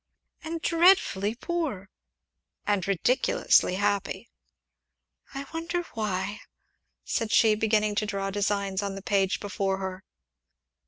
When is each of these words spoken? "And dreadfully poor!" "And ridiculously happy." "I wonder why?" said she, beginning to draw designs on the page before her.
"And 0.43 0.63
dreadfully 0.63 1.35
poor!" 1.35 1.87
"And 2.65 2.87
ridiculously 2.87 3.75
happy." 3.75 4.31
"I 5.35 5.45
wonder 5.53 5.83
why?" 5.93 6.41
said 7.05 7.31
she, 7.31 7.53
beginning 7.53 7.93
to 7.97 8.07
draw 8.07 8.31
designs 8.31 8.81
on 8.81 8.95
the 8.95 9.03
page 9.03 9.39
before 9.39 9.77
her. 9.77 10.03